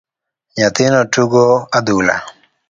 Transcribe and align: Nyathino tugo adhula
Nyathino 0.57 0.99
tugo 1.13 1.43
adhula 1.77 2.15